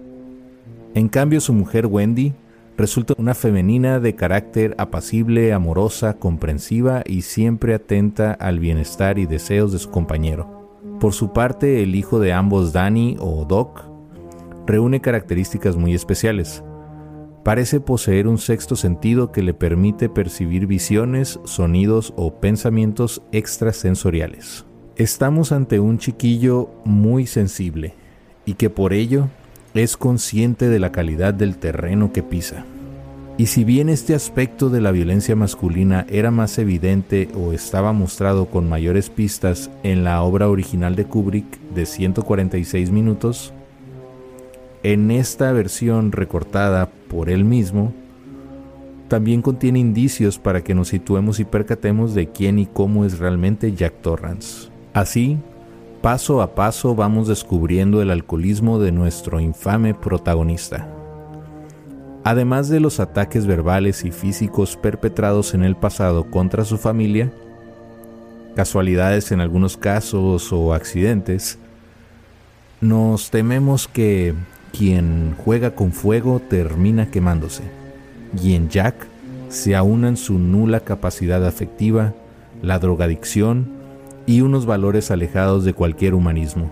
En 0.94 1.10
cambio, 1.10 1.42
su 1.42 1.54
mujer 1.54 1.86
Wendy 1.86 2.34
resulta 2.78 3.14
una 3.18 3.34
femenina 3.34 4.00
de 4.00 4.16
carácter 4.16 4.76
apacible, 4.78 5.54
amorosa, 5.54 6.18
comprensiva 6.18 7.04
y 7.06 7.22
siempre 7.22 7.74
atenta 7.74 8.32
al 8.32 8.60
bienestar 8.60 9.20
y 9.20 9.26
deseos 9.26 9.72
de 9.72 9.80
su 9.80 9.90
compañero. 9.92 10.56
Por 11.00 11.14
su 11.14 11.34
parte, 11.34 11.84
el 11.84 11.96
hijo 11.96 12.20
de 12.20 12.34
ambos, 12.34 12.74
Danny 12.74 13.18
o 13.20 13.46
Doc, 13.46 13.84
reúne 14.66 15.02
características 15.02 15.76
muy 15.76 15.94
especiales. 15.94 16.64
Parece 17.44 17.80
poseer 17.80 18.28
un 18.28 18.40
sexto 18.40 18.76
sentido 18.76 19.32
que 19.32 19.44
le 19.44 19.54
permite 19.54 20.10
percibir 20.10 20.66
visiones, 20.66 21.40
sonidos 21.44 22.14
o 22.18 22.40
pensamientos 22.40 23.22
extrasensoriales. 23.32 24.66
Estamos 24.98 25.52
ante 25.52 25.82
un 25.82 25.98
chiquillo 25.98 26.70
muy 26.86 27.28
sensible 27.28 27.94
y 28.46 28.54
que 28.54 28.70
por 28.70 28.94
ello 28.94 29.28
es 29.74 29.98
consciente 29.98 30.70
de 30.70 30.80
la 30.80 30.94
calidad 30.94 31.34
del 31.34 31.58
terreno 31.58 32.14
que 32.14 32.24
pisa. 32.24 32.64
Y 33.38 33.48
si 33.48 33.66
bien 33.66 33.90
este 33.90 34.16
aspecto 34.16 34.70
de 34.70 34.80
la 34.80 34.92
violencia 34.92 35.36
masculina 35.36 36.06
era 36.10 36.32
más 36.32 36.58
evidente 36.60 37.28
o 37.36 37.52
estaba 37.52 37.92
mostrado 37.92 38.46
con 38.46 38.70
mayores 38.70 39.10
pistas 39.10 39.70
en 39.84 40.06
la 40.06 40.22
obra 40.22 40.48
original 40.48 40.96
de 40.96 41.04
Kubrick 41.04 41.60
de 41.74 41.86
146 41.86 42.90
minutos, 42.92 43.52
en 44.84 45.12
esta 45.12 45.52
versión 45.52 46.14
recortada 46.14 46.90
por 47.10 47.30
él 47.30 47.44
mismo, 47.44 47.92
también 49.10 49.42
contiene 49.42 49.80
indicios 49.80 50.40
para 50.40 50.64
que 50.64 50.74
nos 50.74 50.88
situemos 50.88 51.42
y 51.42 51.44
percatemos 51.44 52.16
de 52.16 52.30
quién 52.30 52.60
y 52.60 52.66
cómo 52.66 53.04
es 53.04 53.20
realmente 53.20 53.74
Jack 53.74 53.96
Torrance. 54.02 54.75
Así, 54.96 55.38
paso 56.02 56.42
a 56.42 56.56
paso 56.56 56.96
vamos 56.96 57.28
descubriendo 57.28 58.02
el 58.02 58.10
alcoholismo 58.10 58.80
de 58.80 58.94
nuestro 58.94 59.42
infame 59.42 59.94
protagonista. 59.94 60.88
Además 62.24 62.70
de 62.70 62.80
los 62.80 63.02
ataques 63.02 63.46
verbales 63.46 64.06
y 64.06 64.12
físicos 64.12 64.78
perpetrados 64.78 65.54
en 65.54 65.66
el 65.66 65.76
pasado 65.76 66.32
contra 66.32 66.64
su 66.64 66.78
familia, 66.78 67.30
casualidades 68.56 69.34
en 69.34 69.42
algunos 69.42 69.76
casos 69.76 70.54
o 70.54 70.74
accidentes, 70.74 71.60
nos 72.80 73.32
tememos 73.32 73.90
que 73.90 74.34
quien 74.72 75.36
juega 75.44 75.76
con 75.76 75.92
fuego 75.92 76.40
termina 76.40 77.12
quemándose, 77.12 77.64
y 78.42 78.56
en 78.56 78.70
Jack 78.70 78.96
se 79.50 79.76
aunan 79.76 80.16
su 80.16 80.40
nula 80.40 80.80
capacidad 80.80 81.46
afectiva, 81.46 82.14
la 82.62 82.80
drogadicción 82.80 83.75
y 84.26 84.42
unos 84.42 84.66
valores 84.66 85.12
alejados 85.12 85.64
de 85.66 85.74
cualquier 85.74 86.14
humanismo. 86.14 86.70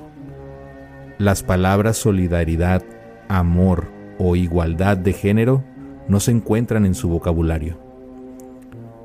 Las 1.18 1.44
palabras 1.44 1.98
solidaridad, 1.98 2.84
amor 3.28 3.88
o 4.18 4.36
igualdad 4.36 4.98
de 4.98 5.14
género 5.14 5.64
no 6.08 6.20
se 6.20 6.32
encuentran 6.32 6.86
en 6.86 6.96
su 6.96 7.10
vocabulario. 7.10 7.78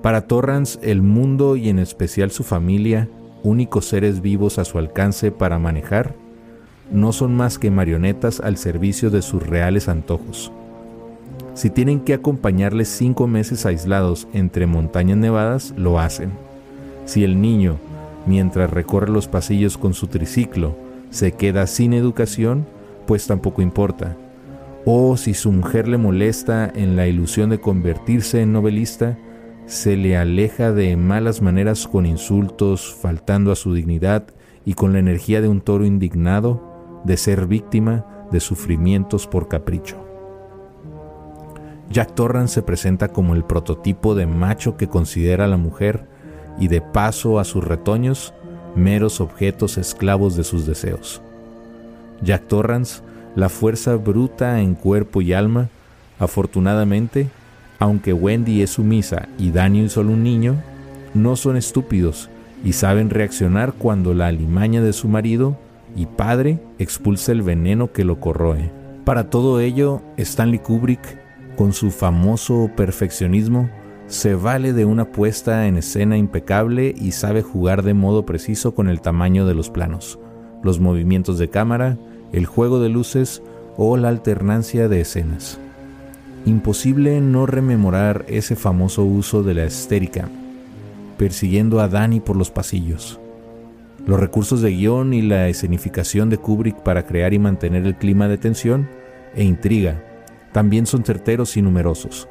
Para 0.02 0.22
Torrance, 0.22 0.78
el 0.82 1.02
mundo 1.02 1.56
y 1.56 1.68
en 1.68 1.78
especial 1.78 2.30
su 2.30 2.44
familia, 2.44 3.08
únicos 3.42 3.86
seres 3.86 4.20
vivos 4.20 4.58
a 4.58 4.64
su 4.64 4.78
alcance 4.78 5.30
para 5.30 5.58
manejar, 5.58 6.14
no 6.90 7.12
son 7.12 7.36
más 7.36 7.58
que 7.58 7.70
marionetas 7.70 8.40
al 8.40 8.56
servicio 8.56 9.10
de 9.10 9.22
sus 9.22 9.46
reales 9.46 9.88
antojos. 9.88 10.50
Si 11.54 11.70
tienen 11.70 12.00
que 12.00 12.14
acompañarles 12.14 12.88
cinco 12.88 13.26
meses 13.26 13.66
aislados 13.66 14.28
entre 14.32 14.66
montañas 14.66 15.18
nevadas, 15.18 15.74
lo 15.76 15.98
hacen. 15.98 16.30
Si 17.04 17.24
el 17.24 17.40
niño 17.40 17.78
mientras 18.28 18.70
recorre 18.70 19.10
los 19.10 19.26
pasillos 19.26 19.78
con 19.78 19.94
su 19.94 20.06
triciclo, 20.06 20.76
se 21.10 21.32
queda 21.32 21.66
sin 21.66 21.94
educación, 21.94 22.66
pues 23.06 23.26
tampoco 23.26 23.62
importa. 23.62 24.16
O 24.84 25.16
si 25.16 25.34
su 25.34 25.50
mujer 25.50 25.88
le 25.88 25.98
molesta 25.98 26.70
en 26.72 26.96
la 26.96 27.06
ilusión 27.06 27.50
de 27.50 27.60
convertirse 27.60 28.42
en 28.42 28.52
novelista, 28.52 29.18
se 29.66 29.96
le 29.96 30.16
aleja 30.16 30.72
de 30.72 30.96
malas 30.96 31.42
maneras 31.42 31.88
con 31.88 32.06
insultos, 32.06 32.94
faltando 32.94 33.52
a 33.52 33.56
su 33.56 33.74
dignidad 33.74 34.26
y 34.64 34.74
con 34.74 34.92
la 34.92 34.98
energía 34.98 35.40
de 35.40 35.48
un 35.48 35.60
toro 35.60 35.84
indignado 35.84 37.00
de 37.04 37.16
ser 37.16 37.46
víctima 37.46 38.06
de 38.30 38.40
sufrimientos 38.40 39.26
por 39.26 39.48
capricho. 39.48 39.96
Jack 41.90 42.14
Torrance 42.14 42.54
se 42.54 42.62
presenta 42.62 43.08
como 43.08 43.34
el 43.34 43.44
prototipo 43.44 44.14
de 44.14 44.26
macho 44.26 44.76
que 44.76 44.88
considera 44.88 45.44
a 45.44 45.48
la 45.48 45.56
mujer 45.56 46.06
y 46.58 46.68
de 46.68 46.80
paso 46.80 47.38
a 47.38 47.44
sus 47.44 47.64
retoños 47.64 48.32
meros 48.74 49.20
objetos 49.20 49.78
esclavos 49.78 50.36
de 50.36 50.44
sus 50.44 50.66
deseos. 50.66 51.20
Jack 52.22 52.48
Torrance, 52.48 53.02
la 53.34 53.48
fuerza 53.48 53.96
bruta 53.96 54.60
en 54.60 54.74
cuerpo 54.74 55.20
y 55.22 55.32
alma, 55.32 55.68
afortunadamente, 56.18 57.28
aunque 57.78 58.12
Wendy 58.12 58.62
es 58.62 58.70
sumisa 58.70 59.28
y 59.38 59.50
Daniel 59.50 59.90
solo 59.90 60.12
un 60.12 60.22
niño, 60.22 60.56
no 61.14 61.36
son 61.36 61.56
estúpidos 61.56 62.28
y 62.64 62.72
saben 62.72 63.10
reaccionar 63.10 63.72
cuando 63.74 64.14
la 64.14 64.26
alimaña 64.26 64.82
de 64.82 64.92
su 64.92 65.08
marido 65.08 65.56
y 65.96 66.06
padre 66.06 66.58
expulsa 66.78 67.32
el 67.32 67.42
veneno 67.42 67.92
que 67.92 68.04
lo 68.04 68.20
corroe. 68.20 68.70
Para 69.04 69.30
todo 69.30 69.60
ello, 69.60 70.02
Stanley 70.16 70.58
Kubrick, 70.58 71.18
con 71.56 71.72
su 71.72 71.90
famoso 71.90 72.70
perfeccionismo, 72.76 73.70
se 74.08 74.34
vale 74.34 74.72
de 74.72 74.86
una 74.86 75.04
puesta 75.04 75.66
en 75.66 75.76
escena 75.76 76.16
impecable 76.16 76.94
y 76.98 77.12
sabe 77.12 77.42
jugar 77.42 77.82
de 77.82 77.92
modo 77.92 78.24
preciso 78.24 78.74
con 78.74 78.88
el 78.88 79.02
tamaño 79.02 79.46
de 79.46 79.54
los 79.54 79.68
planos, 79.68 80.18
los 80.62 80.80
movimientos 80.80 81.38
de 81.38 81.50
cámara, 81.50 81.98
el 82.32 82.46
juego 82.46 82.80
de 82.80 82.88
luces 82.88 83.42
o 83.76 83.98
la 83.98 84.08
alternancia 84.08 84.88
de 84.88 85.02
escenas. 85.02 85.60
Imposible 86.46 87.20
no 87.20 87.44
rememorar 87.44 88.24
ese 88.28 88.56
famoso 88.56 89.04
uso 89.04 89.42
de 89.42 89.52
la 89.52 89.64
estérica, 89.64 90.30
persiguiendo 91.18 91.80
a 91.80 91.88
Danny 91.88 92.20
por 92.20 92.36
los 92.36 92.50
pasillos. 92.50 93.20
Los 94.06 94.18
recursos 94.18 94.62
de 94.62 94.70
guion 94.70 95.12
y 95.12 95.20
la 95.20 95.48
escenificación 95.48 96.30
de 96.30 96.38
Kubrick 96.38 96.76
para 96.76 97.04
crear 97.04 97.34
y 97.34 97.38
mantener 97.38 97.84
el 97.84 97.96
clima 97.96 98.26
de 98.26 98.38
tensión 98.38 98.88
e 99.34 99.44
intriga 99.44 100.02
también 100.52 100.86
son 100.86 101.04
certeros 101.04 101.58
y 101.58 101.62
numerosos. 101.62 102.26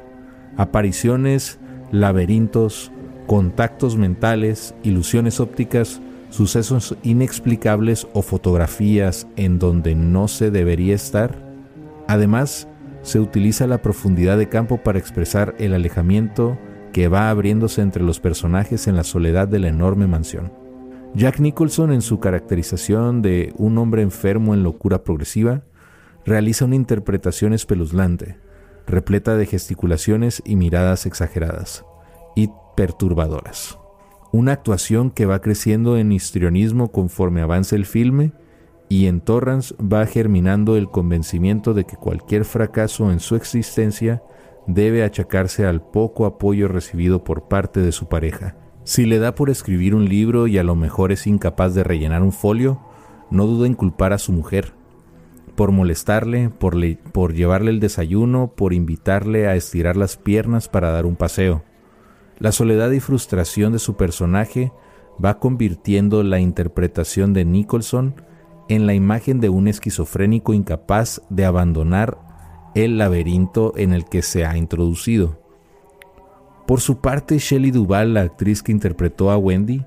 Apariciones, 0.56 1.60
laberintos, 1.92 2.92
contactos 3.26 3.96
mentales, 3.96 4.74
ilusiones 4.82 5.40
ópticas, 5.40 6.00
sucesos 6.30 6.96
inexplicables 7.02 8.06
o 8.12 8.22
fotografías 8.22 9.26
en 9.36 9.58
donde 9.58 9.94
no 9.94 10.28
se 10.28 10.50
debería 10.50 10.94
estar. 10.94 11.36
Además, 12.06 12.68
se 13.02 13.20
utiliza 13.20 13.66
la 13.66 13.82
profundidad 13.82 14.38
de 14.38 14.48
campo 14.48 14.78
para 14.78 14.98
expresar 14.98 15.54
el 15.58 15.74
alejamiento 15.74 16.58
que 16.92 17.08
va 17.08 17.30
abriéndose 17.30 17.82
entre 17.82 18.02
los 18.02 18.20
personajes 18.20 18.86
en 18.86 18.96
la 18.96 19.04
soledad 19.04 19.48
de 19.48 19.58
la 19.58 19.68
enorme 19.68 20.06
mansión. 20.06 20.52
Jack 21.14 21.40
Nicholson, 21.40 21.92
en 21.92 22.02
su 22.02 22.20
caracterización 22.20 23.22
de 23.22 23.52
un 23.56 23.78
hombre 23.78 24.02
enfermo 24.02 24.54
en 24.54 24.62
locura 24.62 25.04
progresiva, 25.04 25.62
realiza 26.24 26.66
una 26.66 26.76
interpretación 26.76 27.52
espeluznante, 27.54 28.36
repleta 28.88 29.36
de 29.36 29.46
gesticulaciones 29.46 30.42
y 30.44 30.56
miradas 30.56 31.06
exageradas 31.06 31.84
y 32.34 32.50
perturbadoras. 32.76 33.78
Una 34.32 34.52
actuación 34.52 35.10
que 35.10 35.26
va 35.26 35.40
creciendo 35.40 35.96
en 35.96 36.12
histrionismo 36.12 36.90
conforme 36.90 37.42
avanza 37.42 37.76
el 37.76 37.86
filme 37.86 38.32
y 38.88 39.06
en 39.06 39.20
Torrance 39.20 39.74
va 39.80 40.06
germinando 40.06 40.76
el 40.76 40.88
convencimiento 40.88 41.74
de 41.74 41.84
que 41.84 41.96
cualquier 41.96 42.44
fracaso 42.44 43.12
en 43.12 43.20
su 43.20 43.36
existencia 43.36 44.22
debe 44.66 45.02
achacarse 45.04 45.66
al 45.66 45.82
poco 45.82 46.26
apoyo 46.26 46.68
recibido 46.68 47.24
por 47.24 47.48
parte 47.48 47.80
de 47.80 47.92
su 47.92 48.08
pareja. 48.08 48.56
Si 48.84 49.04
le 49.04 49.18
da 49.18 49.34
por 49.34 49.50
escribir 49.50 49.94
un 49.94 50.08
libro 50.08 50.46
y 50.46 50.56
a 50.58 50.62
lo 50.62 50.74
mejor 50.74 51.12
es 51.12 51.26
incapaz 51.26 51.74
de 51.74 51.84
rellenar 51.84 52.22
un 52.22 52.32
folio, 52.32 52.80
no 53.30 53.46
duda 53.46 53.66
en 53.66 53.74
culpar 53.74 54.14
a 54.14 54.18
su 54.18 54.32
mujer, 54.32 54.72
por 55.58 55.72
molestarle, 55.72 56.50
por, 56.50 57.34
llevarle 57.34 57.72
el 57.72 57.80
desayuno, 57.80 58.52
por 58.54 58.72
invitarle 58.72 59.48
a 59.48 59.56
estirar 59.56 59.96
las 59.96 60.16
piernas 60.16 60.68
para 60.68 60.92
dar 60.92 61.04
un 61.04 61.16
paseo. 61.16 61.64
La 62.38 62.52
soledad 62.52 62.92
y 62.92 63.00
frustración 63.00 63.72
de 63.72 63.80
su 63.80 63.96
personaje 63.96 64.72
va 65.22 65.40
convirtiendo 65.40 66.22
la 66.22 66.38
interpretación 66.38 67.32
de 67.32 67.44
Nicholson 67.44 68.14
en 68.68 68.86
la 68.86 68.94
imagen 68.94 69.40
de 69.40 69.48
un 69.48 69.66
esquizofrénico 69.66 70.54
incapaz 70.54 71.22
de 71.28 71.44
abandonar 71.44 72.18
el 72.76 72.96
laberinto 72.96 73.72
en 73.76 73.92
el 73.92 74.04
que 74.04 74.22
se 74.22 74.46
ha 74.46 74.56
introducido. 74.56 75.42
Por 76.68 76.80
su 76.80 77.00
parte, 77.00 77.38
Shelley 77.38 77.72
Duvall, 77.72 78.14
la 78.14 78.20
actriz 78.20 78.62
que 78.62 78.70
interpretó 78.70 79.32
a 79.32 79.36
Wendy, 79.36 79.84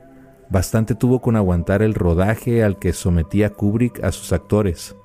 bastante 0.50 0.96
tuvo 0.96 1.22
con 1.22 1.38
aguantar 1.38 1.82
el 1.82 1.94
rodaje 1.94 2.62
al 2.62 2.78
que 2.78 2.92
sometía 2.92 3.52
Kubrick 3.52 4.04
a 4.04 4.12
sus 4.12 4.34
actores. 4.34 4.98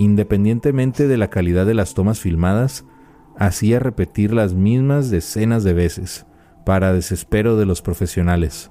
Independientemente 0.00 1.08
de 1.08 1.18
la 1.18 1.28
calidad 1.28 1.66
de 1.66 1.74
las 1.74 1.92
tomas 1.92 2.20
filmadas, 2.20 2.86
hacía 3.36 3.78
repetir 3.80 4.32
las 4.32 4.54
mismas 4.54 5.10
decenas 5.10 5.62
de 5.62 5.74
veces 5.74 6.24
para 6.64 6.94
desespero 6.94 7.58
de 7.58 7.66
los 7.66 7.82
profesionales. 7.82 8.70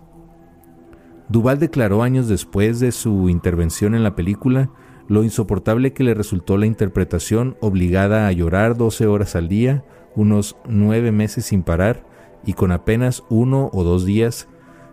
Duval 1.28 1.60
declaró 1.60 2.02
años 2.02 2.28
después 2.30 2.80
de 2.80 2.92
su 2.92 3.30
intervención 3.30 3.94
en 3.94 4.02
la 4.02 4.16
película 4.16 4.72
lo 5.08 5.24
insoportable 5.24 5.94
que 5.94 6.04
le 6.04 6.16
resultó 6.16 6.58
la 6.58 6.66
interpretación 6.66 7.58
obligada 7.62 8.26
a 8.26 8.32
llorar 8.32 8.76
12 8.76 9.06
horas 9.06 9.36
al 9.36 9.48
día, 9.48 9.86
unos 10.16 10.58
nueve 10.68 11.12
meses 11.12 11.46
sin 11.46 11.62
parar 11.62 12.08
y 12.44 12.54
con 12.54 12.72
apenas 12.72 13.24
uno 13.30 13.70
o 13.72 13.84
dos 13.84 14.04
días 14.04 14.48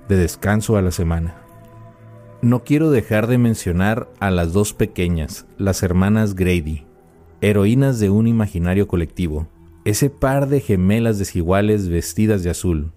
de 0.07 0.17
descanso 0.17 0.77
a 0.77 0.83
la 0.83 0.91
semana. 0.91 1.46
No 2.43 2.65
quiero 2.65 2.91
dejar 2.91 3.29
de 3.29 3.39
mencionar 3.39 4.11
a 4.21 4.31
las 4.31 4.53
dos 4.53 4.75
pequeñas, 4.75 5.47
las 5.57 5.83
hermanas 5.83 6.35
Grady, 6.35 6.85
heroínas 7.41 7.99
de 7.99 8.11
un 8.11 8.27
imaginario 8.27 8.87
colectivo, 8.87 9.49
ese 9.87 10.11
par 10.11 10.49
de 10.49 10.61
gemelas 10.61 11.19
desiguales 11.19 11.89
vestidas 11.89 12.43
de 12.43 12.51
azul, 12.51 12.93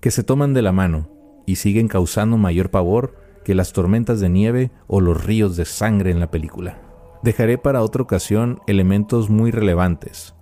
que 0.00 0.10
se 0.10 0.22
toman 0.22 0.52
de 0.52 0.60
la 0.60 0.72
mano 0.72 1.08
y 1.46 1.56
siguen 1.56 1.88
causando 1.88 2.36
mayor 2.36 2.70
pavor 2.70 3.14
que 3.42 3.54
las 3.54 3.72
tormentas 3.72 4.20
de 4.20 4.28
nieve 4.28 4.70
o 4.86 5.00
los 5.00 5.24
ríos 5.24 5.56
de 5.56 5.64
sangre 5.64 6.10
en 6.10 6.20
la 6.20 6.30
película. 6.30 6.78
Dejaré 7.22 7.56
para 7.56 7.80
otra 7.80 8.02
ocasión 8.02 8.60
elementos 8.66 9.30
muy 9.30 9.50
relevantes, 9.50 10.34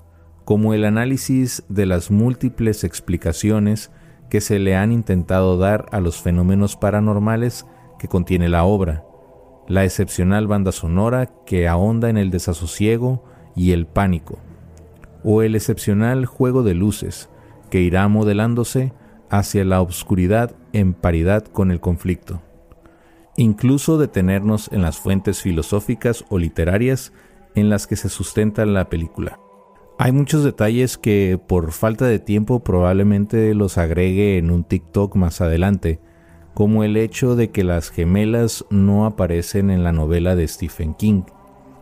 como 0.45 0.75
el 0.75 0.85
análisis 0.85 1.63
de 1.69 1.87
las 1.87 2.11
múltiples 2.11 2.83
explicaciones 2.83 3.93
que 4.29 4.41
se 4.41 4.59
le 4.59 4.75
han 4.75 4.91
intentado 4.91 5.59
dar 5.59 5.87
a 5.93 6.01
los 6.01 6.21
fenómenos 6.21 6.77
paranormales 6.77 7.67
que 8.03 8.09
contiene 8.09 8.49
la 8.49 8.65
obra, 8.65 9.05
la 9.69 9.85
excepcional 9.85 10.49
banda 10.49 10.73
sonora 10.73 11.31
que 11.47 11.69
ahonda 11.69 12.11
en 12.11 12.17
el 12.17 12.33
desasosiego 12.33 13.23
y 13.55 13.71
el 13.71 13.87
pánico, 13.87 14.41
o 15.23 15.43
el 15.43 15.55
excepcional 15.55 16.27
juego 16.27 16.65
de 16.65 16.75
luces 16.75 17.31
que 17.71 17.81
irá 17.81 18.09
modelándose 18.09 18.93
hacia 19.31 19.65
la 19.65 19.81
obscuridad 19.81 20.57
en 20.73 20.95
paridad 20.95 21.45
con 21.45 21.71
el 21.71 21.79
conflicto. 21.79 22.43
Incluso 23.37 23.99
detenernos 23.99 24.69
en 24.73 24.83
las 24.83 24.99
fuentes 24.99 25.41
filosóficas 25.41 26.25
o 26.29 26.39
literarias 26.39 27.13
en 27.55 27.71
las 27.71 27.87
que 27.87 27.95
se 27.95 28.09
sustenta 28.09 28.67
la 28.67 28.89
película. 28.89 29.39
Hay 29.97 30.11
muchos 30.11 30.43
detalles 30.43 30.99
que 30.99 31.39
por 31.47 31.71
falta 31.71 32.07
de 32.07 32.19
tiempo 32.19 32.65
probablemente 32.65 33.55
los 33.55 33.79
agregue 33.79 34.39
en 34.39 34.51
un 34.51 34.65
TikTok 34.65 35.15
más 35.15 35.41
adelante, 35.41 36.01
como 36.55 36.85
el 36.85 36.97
hecho 36.97 37.37
de 37.37 37.51
que 37.51 37.65
las 37.65 37.91
gemelas 37.91 38.65
no 38.71 39.07
aparecen 39.07 39.71
en 39.71 39.85
la 39.85 39.93
novela 39.93 40.37
de 40.37 40.47
Stephen 40.47 40.95
King, 40.95 41.23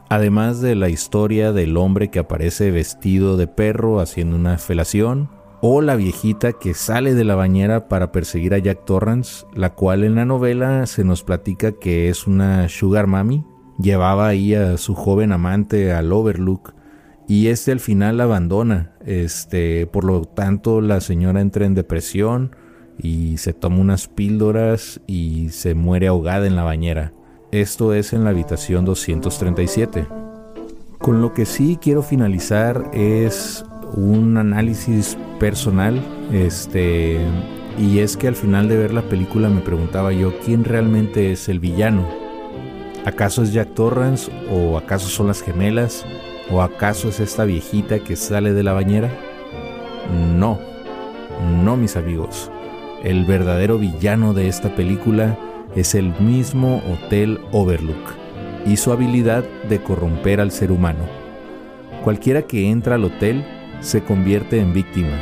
además 0.09 0.61
de 0.61 0.75
la 0.75 0.89
historia 0.89 1.53
del 1.53 1.77
hombre 1.77 2.09
que 2.09 2.19
aparece 2.19 2.71
vestido 2.71 3.37
de 3.37 3.47
perro 3.47 4.01
haciendo 4.01 4.37
una 4.37 4.59
felación, 4.59 5.31
o 5.63 5.83
la 5.83 5.97
viejita 5.97 6.53
que 6.53 6.73
sale 6.73 7.15
de 7.15 7.25
la 7.25 7.35
bañera 7.35 7.89
para 7.89 8.13
perseguir 8.13 8.55
a 8.55 8.59
Jack 8.59 8.85
Torrance, 8.87 9.45
la 9.55 9.75
cual 9.75 10.05
en 10.05 10.15
la 10.15 10.25
novela 10.25 10.87
se 10.87 11.05
nos 11.05 11.23
platica 11.23 11.73
que 11.73 12.09
es 12.09 12.27
una 12.27 12.69
sugar 12.69 13.07
mami, 13.07 13.45
llevaba 13.79 14.29
ahí 14.29 14.55
a 14.55 14.79
su 14.79 14.95
joven 14.95 15.33
amante 15.33 15.93
al 15.93 16.13
Overlook 16.13 16.75
y 17.29 17.49
este 17.49 17.73
al 17.73 17.81
final 17.81 18.17
la 18.17 18.25
abandona, 18.25 18.93
este, 19.05 19.87
por 19.87 20.05
lo 20.05 20.25
tanto 20.25 20.81
la 20.81 21.01
señora 21.01 21.41
entra 21.41 21.67
en 21.67 21.75
depresión 21.75 22.57
y 23.03 23.39
se 23.39 23.53
toma 23.53 23.79
unas 23.79 24.09
píldoras 24.09 25.01
y 25.07 25.51
se 25.51 25.75
muere 25.75 26.09
ahogada 26.09 26.47
en 26.47 26.57
la 26.57 26.65
bañera. 26.65 27.13
Esto 27.51 27.95
es 27.95 28.13
en 28.13 28.25
la 28.25 28.31
habitación 28.31 28.85
237. 28.85 30.07
Con 30.99 31.23
lo 31.23 31.33
que 31.33 31.47
sí 31.47 31.79
quiero 31.81 32.03
finalizar 32.03 32.91
es 32.93 33.65
un 33.95 34.37
análisis 34.37 35.17
personal, 35.39 36.01
este, 36.33 37.19
y 37.79 38.01
es 38.01 38.17
que 38.17 38.29
al 38.29 38.37
final 38.37 38.69
de 38.69 38.77
ver 38.77 38.93
la 38.93 39.09
película 39.09 39.49
me 39.49 39.63
preguntaba 39.63 40.13
yo, 40.13 40.39
¿quién 40.45 40.65
realmente 40.65 41.33
es 41.33 41.49
el 41.49 41.59
villano? 41.59 42.07
¿Acaso 43.07 43.43
es 43.43 43.53
Jack 43.53 43.75
Torrance 43.75 44.31
o 44.51 44.77
acaso 44.77 45.09
son 45.09 45.27
las 45.27 45.41
gemelas 45.41 46.05
o 46.51 46.61
acaso 46.61 47.09
es 47.09 47.19
esta 47.19 47.45
viejita 47.45 47.99
que 48.01 48.15
sale 48.15 48.53
de 48.53 48.63
la 48.63 48.75
bañera? 48.75 49.11
No, 50.37 50.59
no 51.65 51.77
mis 51.79 51.97
amigos. 51.97 52.51
El 53.03 53.25
verdadero 53.25 53.79
villano 53.79 54.35
de 54.35 54.49
esta 54.49 54.75
película 54.75 55.39
es 55.75 55.95
el 55.95 56.13
mismo 56.21 56.83
Hotel 56.91 57.41
Overlook 57.51 58.15
y 58.67 58.77
su 58.77 58.93
habilidad 58.93 59.43
de 59.71 59.83
corromper 59.83 60.39
al 60.39 60.51
ser 60.51 60.71
humano. 60.71 61.07
Cualquiera 62.05 62.43
que 62.43 62.69
entra 62.69 62.97
al 62.97 63.05
hotel 63.05 63.43
se 63.81 64.03
convierte 64.03 64.61
en 64.61 64.75
víctima. 64.75 65.19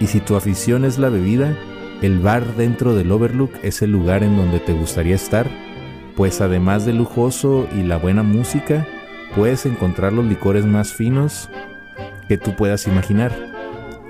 Y 0.00 0.06
si 0.06 0.20
tu 0.20 0.36
afición 0.36 0.86
es 0.86 0.98
la 0.98 1.10
bebida, 1.10 1.54
el 2.00 2.18
bar 2.18 2.56
dentro 2.56 2.94
del 2.94 3.12
Overlook 3.12 3.52
es 3.62 3.82
el 3.82 3.92
lugar 3.92 4.22
en 4.22 4.36
donde 4.36 4.58
te 4.58 4.72
gustaría 4.72 5.14
estar, 5.14 5.50
pues 6.16 6.40
además 6.40 6.86
de 6.86 6.94
lujoso 6.94 7.68
y 7.76 7.82
la 7.82 7.98
buena 7.98 8.22
música, 8.22 8.86
puedes 9.36 9.66
encontrar 9.66 10.14
los 10.14 10.24
licores 10.24 10.64
más 10.64 10.94
finos 10.94 11.50
que 12.26 12.38
tú 12.38 12.56
puedas 12.56 12.86
imaginar. 12.86 13.32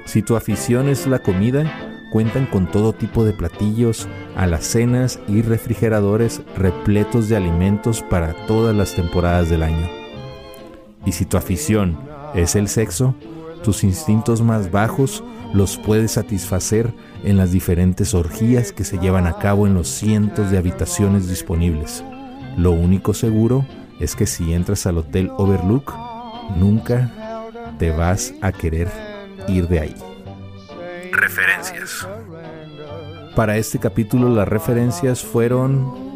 Si 0.04 0.22
tu 0.22 0.36
afición 0.36 0.88
es 0.88 1.06
la 1.08 1.18
comida, 1.18 1.91
cuentan 2.12 2.44
con 2.44 2.70
todo 2.70 2.92
tipo 2.92 3.24
de 3.24 3.32
platillos, 3.32 4.06
alacenas 4.36 5.18
y 5.28 5.40
refrigeradores 5.40 6.42
repletos 6.56 7.30
de 7.30 7.36
alimentos 7.36 8.02
para 8.02 8.34
todas 8.46 8.76
las 8.76 8.94
temporadas 8.94 9.48
del 9.48 9.62
año. 9.62 9.88
Y 11.06 11.12
si 11.12 11.24
tu 11.24 11.38
afición 11.38 11.98
es 12.34 12.54
el 12.54 12.68
sexo, 12.68 13.14
tus 13.64 13.82
instintos 13.82 14.42
más 14.42 14.70
bajos 14.70 15.24
los 15.54 15.78
puedes 15.78 16.12
satisfacer 16.12 16.92
en 17.24 17.38
las 17.38 17.50
diferentes 17.50 18.12
orgías 18.12 18.72
que 18.72 18.84
se 18.84 18.98
llevan 18.98 19.26
a 19.26 19.38
cabo 19.38 19.66
en 19.66 19.74
los 19.74 19.88
cientos 19.88 20.50
de 20.50 20.58
habitaciones 20.58 21.28
disponibles. 21.28 22.04
Lo 22.58 22.72
único 22.72 23.14
seguro 23.14 23.64
es 24.00 24.14
que 24.16 24.26
si 24.26 24.52
entras 24.52 24.86
al 24.86 24.98
Hotel 24.98 25.30
Overlook, 25.38 25.94
nunca 26.56 27.10
te 27.78 27.90
vas 27.90 28.34
a 28.42 28.52
querer 28.52 28.88
ir 29.48 29.66
de 29.68 29.80
ahí. 29.80 30.11
Referencias. 31.12 32.08
Para 33.36 33.56
este 33.56 33.78
capítulo 33.78 34.28
las 34.28 34.48
referencias 34.48 35.22
fueron 35.22 36.10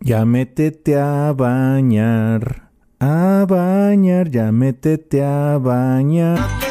ya 0.00 0.24
métete 0.24 0.98
a 0.98 1.32
bañar, 1.32 2.70
a 2.98 3.46
bañar, 3.48 4.30
ya 4.30 4.50
métete 4.50 5.24
a 5.24 5.58
bañar. 5.58 6.69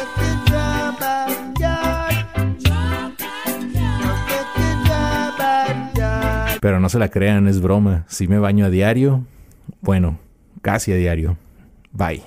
Pero 6.60 6.78
no 6.80 6.88
se 6.88 6.98
la 6.98 7.08
crean, 7.08 7.48
es 7.48 7.60
broma. 7.60 8.04
Si 8.08 8.28
me 8.28 8.38
baño 8.38 8.66
a 8.66 8.70
diario, 8.70 9.24
bueno, 9.80 10.18
casi 10.62 10.92
a 10.92 10.96
diario. 10.96 11.36
Bye. 11.92 12.22